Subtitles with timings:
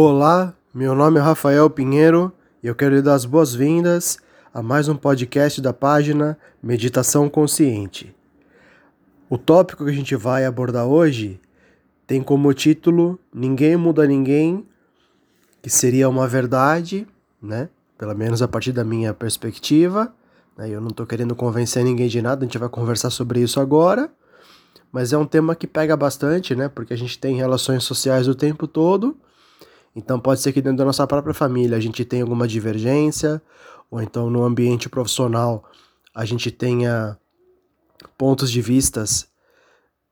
[0.00, 4.18] Olá, meu nome é Rafael Pinheiro e eu quero lhe dar as boas-vindas
[4.54, 8.14] a mais um podcast da página Meditação Consciente.
[9.28, 11.40] O tópico que a gente vai abordar hoje
[12.06, 14.64] tem como título Ninguém Muda Ninguém,
[15.60, 17.04] que seria uma verdade,
[17.42, 17.68] né?
[17.98, 20.14] Pelo menos a partir da minha perspectiva.
[20.56, 20.70] Né?
[20.70, 24.08] Eu não estou querendo convencer ninguém de nada, a gente vai conversar sobre isso agora
[24.90, 26.66] mas é um tema que pega bastante, né?
[26.66, 29.14] Porque a gente tem relações sociais o tempo todo.
[29.98, 33.42] Então pode ser que dentro da nossa própria família a gente tenha alguma divergência,
[33.90, 35.64] ou então no ambiente profissional
[36.14, 37.18] a gente tenha
[38.16, 39.26] pontos de vistas,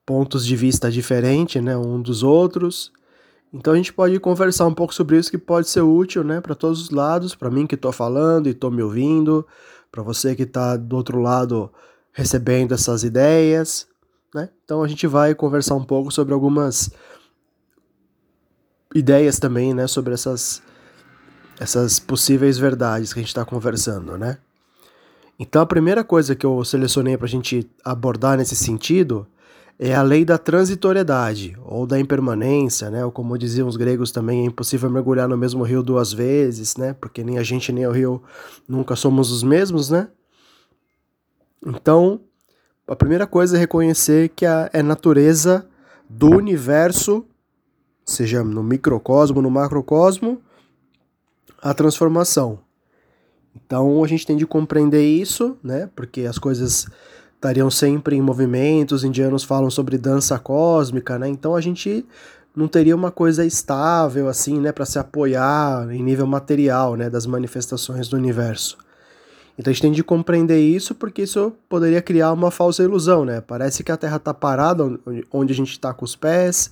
[0.05, 2.93] pontos de vista diferentes, né, um dos outros.
[3.53, 6.57] Então a gente pode conversar um pouco sobre isso que pode ser útil, né, para
[6.57, 9.47] todos os lados, para mim que estou falando e estou me ouvindo,
[9.93, 11.73] para você que está do outro lado
[12.13, 13.87] recebendo essas ideias,
[14.35, 14.49] né?
[14.65, 16.91] Então a gente vai conversar um pouco sobre algumas
[18.97, 20.63] ideias também, né, sobre essas
[21.59, 24.39] essas possíveis verdades que a gente está conversando, né?
[25.39, 29.27] Então a primeira coisa que eu selecionei para a gente abordar nesse sentido
[29.79, 33.05] é a lei da transitoriedade ou da impermanência, né?
[33.05, 36.95] Ou como diziam os gregos também, é impossível mergulhar no mesmo rio duas vezes, né?
[36.95, 38.23] Porque nem a gente nem o rio
[38.67, 40.09] nunca somos os mesmos, né?
[41.65, 42.21] Então,
[42.87, 45.67] a primeira coisa é reconhecer que a, é natureza
[46.09, 47.27] do universo,
[48.07, 50.41] seja no microcosmo, no macrocosmo,
[51.61, 52.61] a transformação.
[53.55, 55.91] Então a gente tem de compreender isso, né?
[55.97, 56.87] Porque as coisas
[57.35, 61.29] estariam sempre em movimento, os indianos falam sobre dança cósmica, né?
[61.29, 62.07] Então a gente
[62.55, 67.27] não teria uma coisa estável assim, né, para se apoiar em nível material, né, das
[67.27, 68.79] manifestações do universo.
[69.59, 73.43] Então a gente tem de compreender isso porque isso poderia criar uma falsa ilusão, né?
[73.43, 74.99] Parece que a Terra está parada
[75.31, 76.71] onde a gente está com os pés,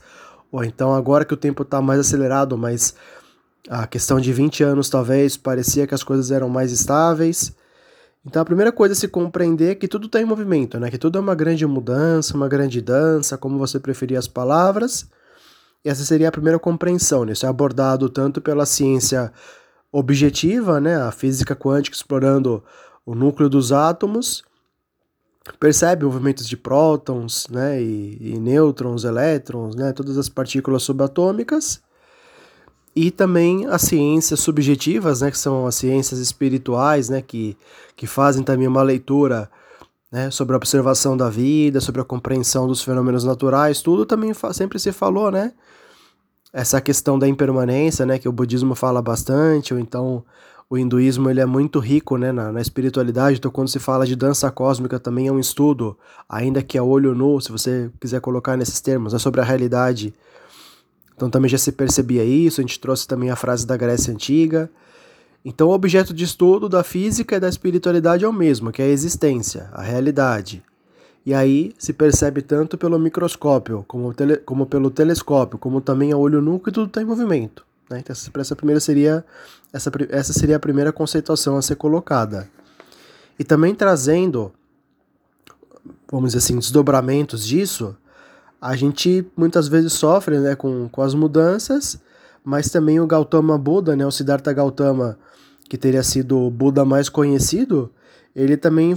[0.55, 2.95] ou então agora que o tempo está mais acelerado, mas
[3.69, 7.53] a questão de 20 anos talvez parecia que as coisas eram mais estáveis.
[8.25, 10.93] Então a primeira coisa é se compreender que tudo está em movimento, né?
[10.93, 15.09] Que tudo é uma grande mudança, uma grande dança, como você preferir as palavras.
[15.85, 17.33] E essa seria a primeira compreensão, né?
[17.33, 19.33] Isso é abordado tanto pela ciência
[19.91, 22.63] objetiva, né, a física quântica explorando
[23.05, 24.45] o núcleo dos átomos,
[25.59, 31.83] percebe movimentos de prótons, né, e, e nêutrons, elétrons, né, todas as partículas subatômicas,
[32.97, 37.57] e também as ciências subjetivas, né, que são as ciências espirituais, né, que,
[37.97, 39.51] que fazem também uma leitura
[40.11, 44.79] né, sobre a observação da vida, sobre a compreensão dos fenômenos naturais, tudo também sempre
[44.79, 45.53] se falou, né,
[46.53, 50.25] essa questão da impermanência, né, que o budismo fala bastante, ou então
[50.69, 54.17] o hinduísmo ele é muito rico né, na, na, espiritualidade, então quando se fala de
[54.17, 55.97] dança cósmica também é um estudo,
[56.29, 60.15] ainda que a olho nu, se você quiser colocar nesses termos, é sobre a realidade.
[61.15, 64.71] Então também já se percebia isso, a gente trouxe também a frase da Grécia Antiga.
[65.45, 68.87] Então o objeto de estudo da física e da espiritualidade é o mesmo, que é
[68.87, 70.63] a existência, a realidade.
[71.27, 76.17] E aí se percebe tanto pelo microscópio, como, tele, como pelo telescópio, como também a
[76.17, 77.65] olho nu que tudo está em movimento.
[77.95, 78.01] Né?
[78.01, 79.25] Então essa, primeira seria,
[79.73, 82.49] essa, essa seria a primeira conceituação a ser colocada.
[83.39, 84.53] E também trazendo,
[86.11, 87.97] vamos dizer assim, desdobramentos disso,
[88.61, 92.01] a gente muitas vezes sofre né, com, com as mudanças,
[92.45, 95.19] mas também o Gautama Buda, né, o Siddhartha Gautama,
[95.69, 97.91] que teria sido o Buda mais conhecido,
[98.35, 98.95] ele também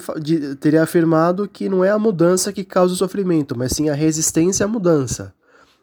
[0.59, 4.65] teria afirmado que não é a mudança que causa o sofrimento, mas sim a resistência
[4.65, 5.33] à mudança.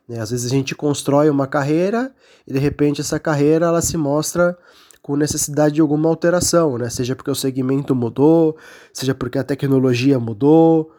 [0.08, 0.20] Né?
[0.20, 2.12] Às vezes a gente constrói uma carreira
[2.46, 4.56] e de repente essa carreira ela se mostra
[5.02, 6.88] com necessidade de alguma alteração, né?
[6.88, 8.56] seja porque o segmento mudou,
[8.92, 10.90] seja porque a tecnologia mudou,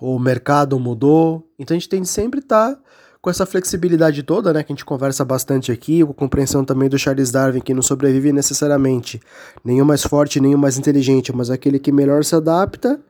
[0.00, 1.46] ou o mercado mudou.
[1.58, 2.80] Então a gente tem que sempre estar tá
[3.20, 6.98] com essa flexibilidade toda, né, que a gente conversa bastante aqui, com compreensão também do
[6.98, 9.20] Charles Darwin, que não sobrevive necessariamente
[9.64, 13.00] nenhum mais forte, nenhum mais inteligente, mas aquele que melhor se adapta.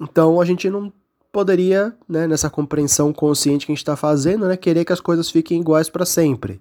[0.00, 0.92] Então a gente não
[1.32, 5.30] poderia, né, nessa compreensão consciente que a gente está fazendo, né, querer que as coisas
[5.30, 6.60] fiquem iguais para sempre.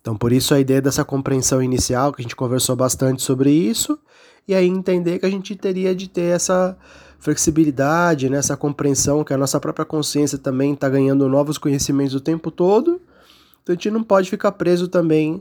[0.00, 3.98] Então por isso a ideia dessa compreensão inicial, que a gente conversou bastante sobre isso,
[4.46, 6.76] e aí entender que a gente teria de ter essa
[7.18, 12.20] flexibilidade, né, essa compreensão que a nossa própria consciência também está ganhando novos conhecimentos o
[12.20, 13.00] tempo todo.
[13.62, 15.40] Então a gente não pode ficar preso também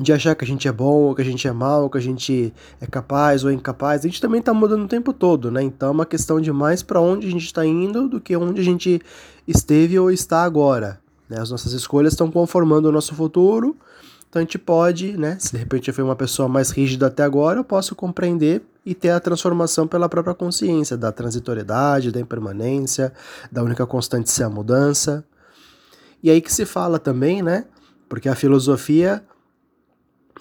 [0.00, 1.98] de achar que a gente é bom, ou que a gente é mal, ou que
[1.98, 4.00] a gente é capaz ou incapaz.
[4.00, 5.62] A gente também está mudando o tempo todo, né?
[5.62, 8.60] Então é uma questão de mais para onde a gente está indo do que onde
[8.60, 9.00] a gente
[9.46, 11.00] esteve ou está agora.
[11.28, 11.40] Né?
[11.40, 13.76] As nossas escolhas estão conformando o nosso futuro.
[14.28, 15.36] Então a gente pode, né?
[15.38, 18.92] Se de repente eu fui uma pessoa mais rígida até agora, eu posso compreender e
[18.92, 23.12] ter a transformação pela própria consciência da transitoriedade, da impermanência,
[23.50, 25.24] da única constante ser a mudança.
[26.20, 27.66] E aí que se fala também, né,
[28.08, 29.24] Porque a filosofia,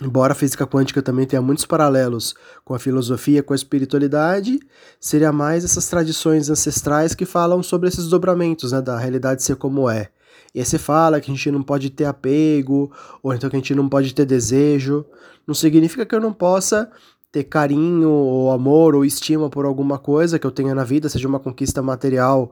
[0.02, 4.60] embora a física quântica também tenha muitos paralelos com a filosofia, com a espiritualidade,
[5.00, 9.90] seria mais essas tradições ancestrais que falam sobre esses dobramentos, né, da realidade ser como
[9.90, 10.10] é.
[10.54, 12.92] E aí você fala que a gente não pode ter apego,
[13.22, 15.04] ou então que a gente não pode ter desejo.
[15.48, 16.92] Não significa que eu não possa
[17.32, 21.28] ter carinho, ou amor, ou estima por alguma coisa que eu tenha na vida, seja
[21.28, 22.52] uma conquista material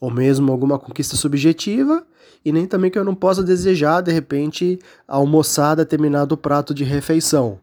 [0.00, 2.04] ou mesmo alguma conquista subjetiva,
[2.44, 7.58] e nem também que eu não possa desejar, de repente, almoçar determinado prato de refeição.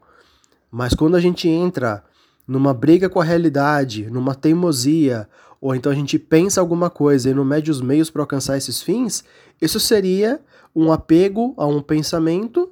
[0.71, 2.03] Mas quando a gente entra
[2.47, 5.27] numa briga com a realidade, numa teimosia,
[5.59, 8.81] ou então a gente pensa alguma coisa e não mede os meios para alcançar esses
[8.81, 9.23] fins,
[9.61, 10.39] isso seria
[10.75, 12.69] um apego a um pensamento,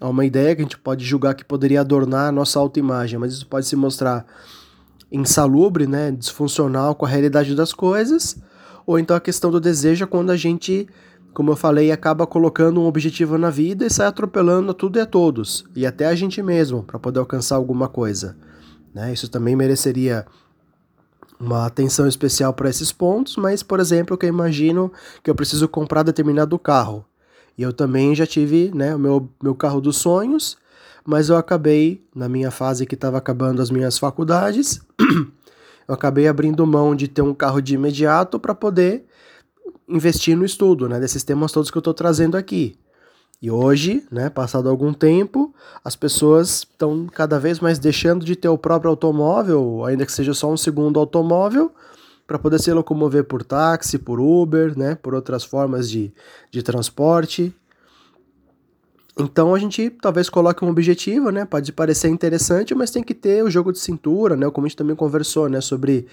[0.00, 3.34] a uma ideia que a gente pode julgar que poderia adornar a nossa autoimagem, mas
[3.34, 4.26] isso pode se mostrar
[5.10, 8.36] insalubre, né, disfuncional com a realidade das coisas,
[8.88, 10.88] ou então a questão do desejo é quando a gente,
[11.34, 15.04] como eu falei, acaba colocando um objetivo na vida e sai atropelando tudo e a
[15.04, 18.34] todos, e até a gente mesmo, para poder alcançar alguma coisa.
[18.94, 19.12] Né?
[19.12, 20.24] Isso também mereceria
[21.38, 24.90] uma atenção especial para esses pontos, mas, por exemplo, que eu imagino
[25.22, 27.04] que eu preciso comprar determinado carro.
[27.58, 30.56] E eu também já tive né, o meu, meu carro dos sonhos,
[31.04, 34.80] mas eu acabei, na minha fase que estava acabando as minhas faculdades,
[35.88, 39.06] eu acabei abrindo mão de ter um carro de imediato para poder
[39.88, 42.78] investir no estudo, né, desses temas todos que eu estou trazendo aqui.
[43.40, 48.48] E hoje, né, passado algum tempo, as pessoas estão cada vez mais deixando de ter
[48.48, 51.72] o próprio automóvel, ainda que seja só um segundo automóvel,
[52.26, 56.12] para poder se locomover por táxi, por Uber, né, por outras formas de,
[56.50, 57.54] de transporte.
[59.18, 61.44] Então a gente talvez coloque um objetivo, né?
[61.44, 64.48] Pode parecer interessante, mas tem que ter o jogo de cintura, né?
[64.48, 65.60] Como a gente também conversou, né?
[65.60, 66.06] Sobre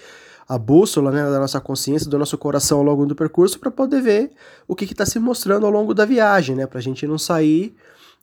[0.48, 4.00] a bússola né, da nossa consciência, do nosso coração ao longo do percurso, para poder
[4.00, 4.30] ver
[4.66, 6.66] o que está se mostrando ao longo da viagem, né?
[6.66, 7.74] Para a gente não sair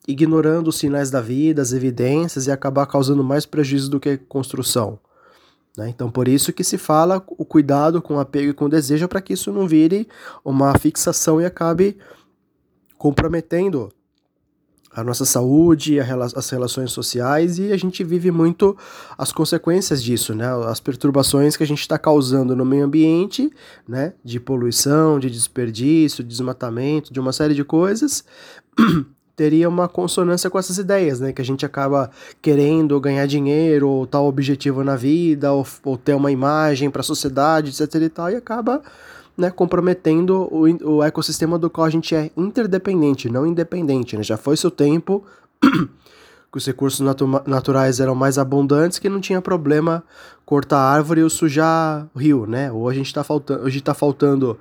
[0.05, 4.99] ignorando os sinais da vida, as evidências e acabar causando mais prejuízo do que construção.
[5.77, 5.89] Né?
[5.89, 9.07] Então, por isso que se fala o cuidado com o apego e com o desejo
[9.07, 10.07] para que isso não vire
[10.43, 11.97] uma fixação e acabe
[12.97, 13.91] comprometendo
[14.95, 18.77] a nossa saúde, a rela as relações sociais e a gente vive muito
[19.17, 20.47] as consequências disso, né?
[20.67, 23.51] As perturbações que a gente está causando no meio ambiente,
[23.87, 24.13] né?
[24.23, 28.23] De poluição, de desperdício, de desmatamento, de uma série de coisas.
[29.35, 31.33] teria uma consonância com essas ideias, né?
[31.33, 32.11] Que a gente acaba
[32.41, 37.03] querendo ganhar dinheiro, ou tal objetivo na vida, ou, ou ter uma imagem para a
[37.03, 38.81] sociedade, etc e tal, e acaba
[39.37, 44.15] né, comprometendo o, o ecossistema do qual a gente é interdependente, não independente.
[44.15, 44.23] Né?
[44.23, 45.23] Já foi seu tempo
[45.61, 50.03] que os recursos natu naturais eram mais abundantes, que não tinha problema
[50.45, 52.71] cortar árvore ou sujar rio, né?
[52.71, 54.59] Ou a gente está faltando, hoje está faltando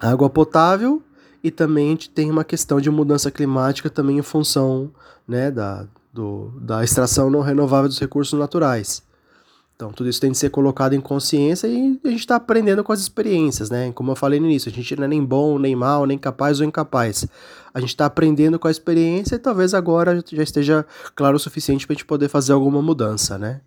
[0.00, 1.00] água potável
[1.42, 4.90] e também a gente tem uma questão de mudança climática também em função
[5.26, 9.02] né, da, do, da extração não renovável dos recursos naturais.
[9.80, 12.92] Então, tudo isso tem que ser colocado em consciência e a gente está aprendendo com
[12.92, 13.90] as experiências, né?
[13.92, 16.60] Como eu falei no início, a gente não é nem bom, nem mal, nem capaz
[16.60, 17.26] ou incapaz.
[17.72, 20.84] A gente está aprendendo com a experiência e talvez agora já esteja
[21.14, 23.62] claro o suficiente para a gente poder fazer alguma mudança, né?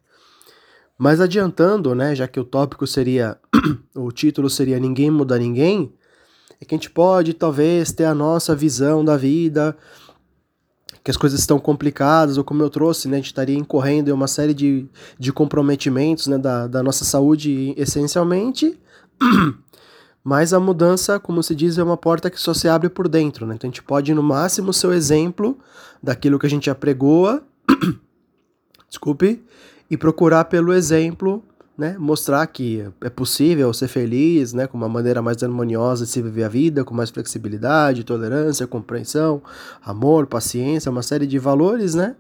[0.99, 3.35] Mas adiantando, né, já que o tópico seria,
[3.95, 5.91] o título seria Ninguém Muda Ninguém,
[6.61, 9.75] é que a gente pode talvez ter a nossa visão da vida,
[11.03, 14.13] que as coisas estão complicadas, ou como eu trouxe, né, a gente estaria incorrendo em
[14.13, 14.87] uma série de,
[15.19, 18.79] de comprometimentos né, da, da nossa saúde essencialmente.
[20.23, 23.45] Mas a mudança, como se diz, é uma porta que só se abre por dentro.
[23.45, 23.55] Né?
[23.55, 25.57] Então a gente pode, no máximo, ser o exemplo
[26.01, 27.43] daquilo que a gente apregoa,
[28.87, 29.43] desculpe,
[29.91, 31.43] e procurar pelo exemplo
[31.77, 36.21] né, mostrar que é possível ser feliz, né, com uma maneira mais harmoniosa de se
[36.21, 39.41] viver a vida, com mais flexibilidade, tolerância, compreensão,
[39.83, 42.15] amor, paciência, uma série de valores, né?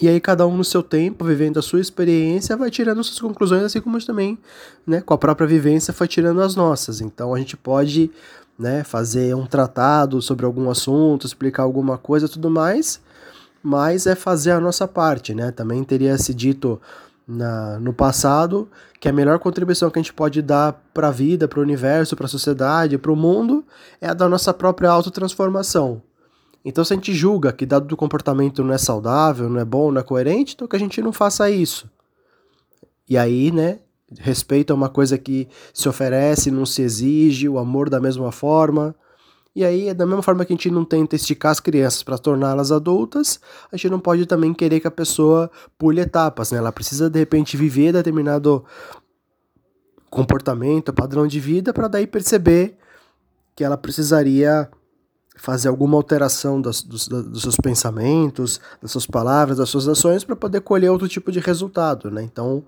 [0.00, 3.62] E aí cada um no seu tempo, vivendo a sua experiência, vai tirando suas conclusões,
[3.64, 4.38] assim como a gente também,
[4.86, 7.00] né, com a própria vivência, foi tirando as nossas.
[7.00, 8.10] Então a gente pode,
[8.58, 13.00] né, fazer um tratado sobre algum assunto, explicar alguma coisa, tudo mais,
[13.62, 15.50] mas é fazer a nossa parte, né?
[15.50, 16.80] Também teria se dito
[17.32, 18.68] na, no passado,
[19.00, 22.14] que a melhor contribuição que a gente pode dar para a vida, para o universo,
[22.14, 23.64] para a sociedade, para o mundo,
[24.00, 26.02] é a da nossa própria autotransformação.
[26.64, 29.90] Então, se a gente julga que dado do comportamento não é saudável, não é bom,
[29.90, 31.90] não é coerente, então que a gente não faça isso.
[33.08, 33.80] E aí, né,
[34.20, 38.94] respeito é uma coisa que se oferece, não se exige, o amor da mesma forma.
[39.54, 42.72] E aí, da mesma forma que a gente não tenta esticar as crianças para torná-las
[42.72, 43.38] adultas,
[43.70, 46.58] a gente não pode também querer que a pessoa pule etapas, né?
[46.58, 48.64] Ela precisa de repente viver determinado
[50.08, 52.78] comportamento, padrão de vida para daí perceber
[53.54, 54.70] que ela precisaria
[55.36, 57.08] fazer alguma alteração dos, dos,
[57.42, 62.10] seus pensamentos, das suas palavras, das suas ações para poder colher outro tipo de resultado,
[62.10, 62.22] né?
[62.22, 62.64] Então,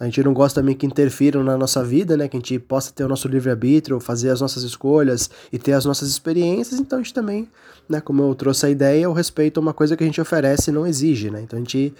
[0.00, 2.26] a gente não gosta também que interfiram na nossa vida, né?
[2.26, 5.84] Que a gente possa ter o nosso livre-arbítrio, fazer as nossas escolhas e ter as
[5.84, 6.80] nossas experiências.
[6.80, 7.48] Então, a gente também,
[7.88, 8.00] né?
[8.00, 10.72] Como eu trouxe a ideia, o respeito é uma coisa que a gente oferece e
[10.72, 11.40] não exige, né?
[11.42, 11.94] Então, a gente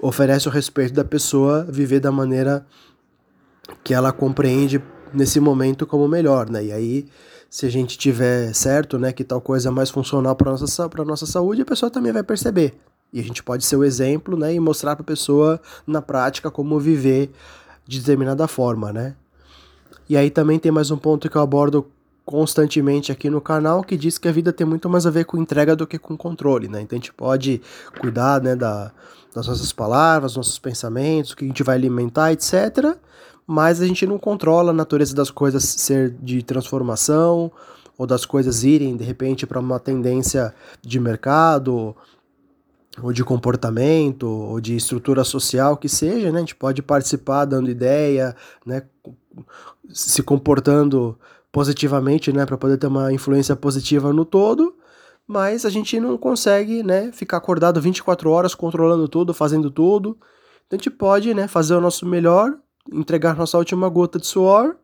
[0.00, 2.66] oferece o respeito da pessoa viver da maneira
[3.82, 4.82] que ela compreende
[5.12, 6.64] nesse momento como melhor, né?
[6.64, 7.06] E aí
[7.54, 11.04] se a gente tiver certo, né, que tal coisa é mais funcional para nossa para
[11.04, 12.74] nossa saúde, a pessoa também vai perceber.
[13.14, 16.50] E a gente pode ser o exemplo, né, e mostrar para a pessoa na prática
[16.50, 17.30] como viver
[17.86, 19.14] de determinada forma, né?
[20.08, 21.86] E aí também tem mais um ponto que eu abordo
[22.26, 25.38] constantemente aqui no canal que diz que a vida tem muito mais a ver com
[25.38, 26.82] entrega do que com controle, né?
[26.82, 27.62] Então a gente pode
[28.00, 28.90] cuidar, né, da,
[29.32, 32.98] das nossas palavras, nossos pensamentos, o que a gente vai alimentar, etc
[33.46, 37.52] mas a gente não controla a natureza das coisas ser de transformação
[37.96, 41.94] ou das coisas irem de repente para uma tendência de mercado
[43.02, 46.38] ou de comportamento ou de estrutura social que seja, né?
[46.38, 48.82] A gente pode participar dando ideia, né?
[49.92, 51.18] Se comportando
[51.50, 52.46] positivamente, né?
[52.46, 54.76] Para poder ter uma influência positiva no todo,
[55.26, 57.10] mas a gente não consegue, né?
[57.12, 60.16] Ficar acordado 24 horas controlando tudo, fazendo tudo.
[60.66, 61.48] Então a gente pode, né?
[61.48, 62.56] Fazer o nosso melhor
[62.92, 64.76] entregar nossa última gota de suor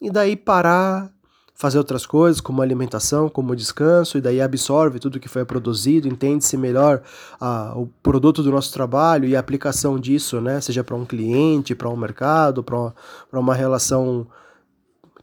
[0.00, 1.12] e daí parar,
[1.54, 6.56] fazer outras coisas, como alimentação, como descanso, e daí absorve tudo que foi produzido, entende-se
[6.56, 7.00] melhor
[7.40, 10.60] a, o produto do nosso trabalho e a aplicação disso, né?
[10.60, 12.92] Seja para um cliente, para um mercado, para
[13.32, 14.26] uma relação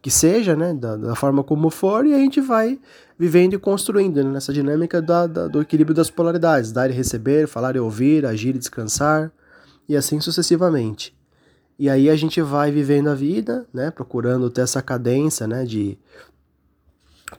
[0.02, 0.74] que seja, né?
[0.74, 2.80] Da, da, forma como for, e a gente vai
[3.20, 4.32] vivendo e construindo né?
[4.32, 8.56] nessa dinâmica da, da, do equilíbrio das polaridades, dar e receber, falar e ouvir, agir
[8.56, 9.32] e descansar,
[9.88, 11.14] e assim sucessivamente.
[11.82, 15.98] E aí a gente vai vivendo a vida, né, procurando ter essa cadência, né, de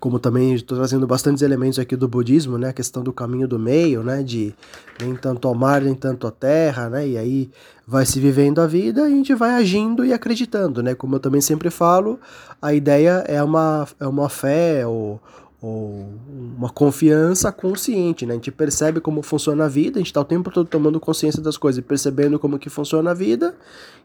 [0.01, 3.57] como também estou trazendo bastantes elementos aqui do budismo, né, a questão do caminho do
[3.57, 4.53] meio, né, de
[5.01, 7.53] nem tanto ao mar, nem tanto à terra, né, e aí
[7.87, 11.21] vai se vivendo a vida e a gente vai agindo e acreditando, né, como eu
[11.21, 12.19] também sempre falo,
[12.61, 15.21] a ideia é uma, é uma fé ou,
[15.63, 16.09] ou
[16.57, 18.33] uma confiança consciente, né?
[18.33, 21.41] A gente percebe como funciona a vida, a gente está o tempo todo tomando consciência
[21.41, 23.55] das coisas e percebendo como que funciona a vida,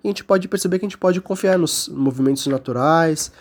[0.04, 3.32] e a gente pode perceber que a gente pode confiar nos movimentos naturais,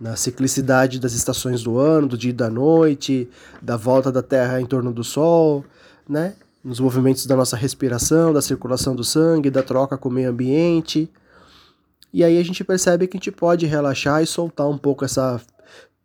[0.00, 3.28] na ciclicidade das estações do ano, do dia e da noite,
[3.60, 5.62] da volta da Terra em torno do Sol,
[6.08, 6.34] né?
[6.64, 11.10] Nos movimentos da nossa respiração, da circulação do sangue, da troca com o meio ambiente.
[12.12, 15.40] E aí a gente percebe que a gente pode relaxar e soltar um pouco essa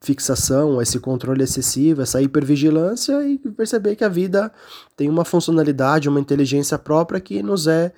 [0.01, 4.51] fixação, esse controle excessivo, essa hipervigilância e perceber que a vida
[4.97, 7.93] tem uma funcionalidade, uma inteligência própria que nos é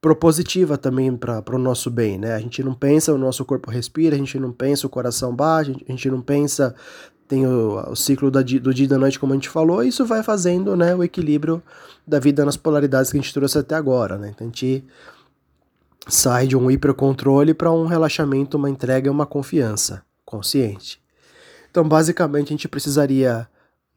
[0.00, 2.34] propositiva também para o nosso bem, né?
[2.34, 5.76] A gente não pensa, o nosso corpo respira, a gente não pensa, o coração bate,
[5.86, 6.74] a gente não pensa,
[7.28, 9.88] tem o, o ciclo da, do dia e da noite, como a gente falou, e
[9.88, 11.62] isso vai fazendo né, o equilíbrio
[12.06, 14.32] da vida nas polaridades que a gente trouxe até agora, né?
[14.34, 14.84] Então a gente
[16.08, 21.01] sai de um hipercontrole para um relaxamento, uma entrega e uma confiança consciente.
[21.72, 23.48] Então, basicamente, a gente precisaria,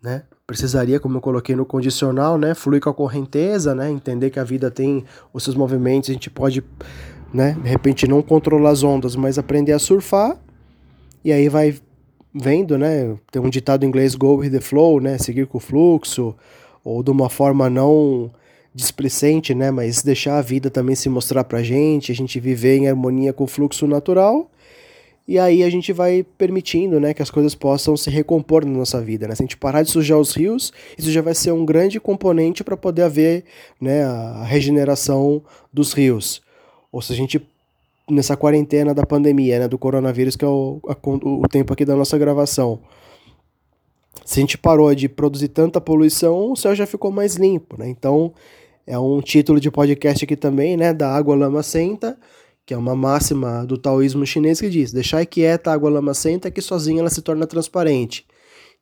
[0.02, 0.24] né?
[0.48, 2.56] Precisaria, como eu coloquei no condicional, né?
[2.56, 3.92] Fluir com a correnteza, né?
[3.92, 5.04] Entender que a vida tem
[5.34, 6.64] os seus movimentos, a gente pode,
[7.34, 7.52] né?
[7.62, 10.40] De repente, não controlar as ondas, mas aprender a surfar.
[11.22, 11.76] E aí vai
[12.34, 13.14] vendo, né?
[13.30, 15.18] Tem um ditado em inglês, go with the flow, né?
[15.18, 16.34] Seguir com o fluxo,
[16.82, 18.32] ou de uma forma não
[18.74, 19.70] displicente, né?
[19.70, 23.44] Mas deixar a vida também se mostrar pra gente, a gente viver em harmonia com
[23.44, 24.50] o fluxo natural
[25.28, 29.02] e aí a gente vai permitindo, né, que as coisas possam se recompor na nossa
[29.02, 29.34] vida, né?
[29.34, 32.64] Se a gente parar de sujar os rios, isso já vai ser um grande componente
[32.64, 33.44] para poder haver,
[33.82, 35.42] né, a regeneração
[35.74, 36.42] dos rios.
[36.92, 37.42] Ou se a gente
[38.10, 41.96] nessa quarentena da pandemia, né, do coronavírus, que é o, a, o tempo aqui da
[41.96, 42.80] nossa gravação.
[44.24, 47.90] Se a gente parou de produzir tanta poluição, o céu já ficou mais limpo, né?
[47.90, 48.34] Então,
[48.86, 52.18] é um título de podcast aqui também, né, da água lama senta,
[52.66, 56.62] que é uma máxima do taoísmo chinês que diz: deixar quieta a água lamacenta que
[56.62, 58.26] sozinha ela se torna transparente.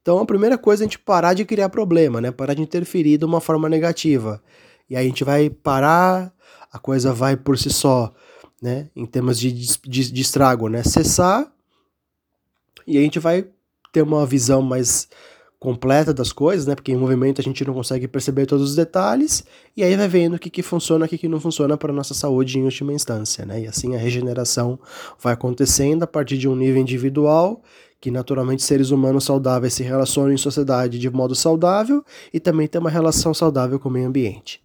[0.02, 2.32] Então a primeira coisa é a gente parar de criar problema, né?
[2.32, 4.42] Parar de interferir de uma forma negativa.
[4.90, 6.34] E aí a gente vai parar,
[6.72, 8.14] a coisa vai por si só,
[8.62, 8.90] né?
[8.96, 10.84] Em termos de, de, de estrago, né?
[10.84, 11.54] Cessar
[12.86, 13.46] e a gente vai
[13.92, 15.08] ter uma visão mais
[15.64, 16.76] completa das coisas, né?
[16.76, 19.46] Porque em movimento a gente não consegue perceber todos os detalhes,
[19.78, 21.96] e aí vai vendo o que, que funciona, o que, que não funciona para a
[21.96, 23.62] nossa saúde em última instância, né?
[23.62, 24.78] E assim a regeneração
[25.18, 27.62] vai acontecendo a partir de um nível individual,
[28.02, 32.04] que naturalmente seres humanos saudáveis se relacionam em sociedade de modo saudável
[32.34, 34.62] e também tem uma relação saudável com o meio ambiente.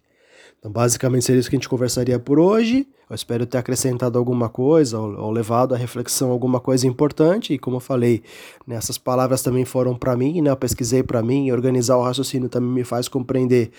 [0.59, 2.85] Então, basicamente, seria isso que a gente conversaria por hoje.
[3.09, 7.53] Eu espero ter acrescentado alguma coisa ou, ou levado à reflexão alguma coisa importante.
[7.53, 8.21] E como eu falei,
[8.67, 10.51] né, essas palavras também foram para mim, né?
[10.51, 13.71] Eu pesquisei para mim, organizar o raciocínio também me faz compreender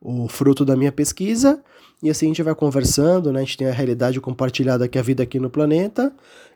[0.00, 1.62] o fruto da minha pesquisa.
[2.02, 3.40] E assim a gente vai conversando, né?
[3.40, 6.12] A gente tem a realidade compartilhada que é a vida aqui no planeta.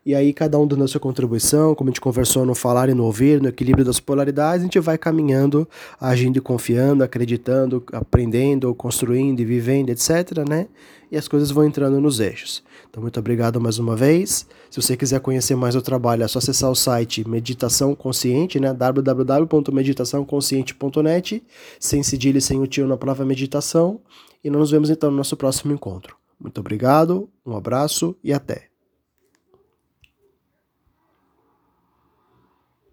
[0.08, 2.94] E aí cada um dando a sua contribuição, como a gente conversou no falar e
[2.94, 5.68] no ouvir, no equilíbrio das polaridades, a gente vai caminhando,
[6.00, 10.66] agindo e confiando, acreditando, aprendendo, construindo e vivendo, etc, né?
[11.12, 12.64] E as coisas vão entrando nos eixos.
[12.88, 14.46] Então, muito obrigado mais uma vez.
[14.70, 18.72] Se você quiser conhecer mais o trabalho, é só acessar o site Meditação Consciente, né?
[18.72, 21.42] www.meditaçãoconsciente.net,
[21.78, 24.00] sem cedilha e sem o tio na palavra meditação.
[24.42, 26.16] E nós nos vemos então no nosso próximo encontro.
[26.40, 28.67] Muito obrigado, um abraço e até.